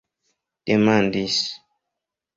[0.73, 1.39] demandis